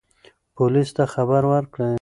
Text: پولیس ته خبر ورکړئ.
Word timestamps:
پولیس 0.55 0.89
ته 0.97 1.03
خبر 1.13 1.41
ورکړئ. 1.51 1.89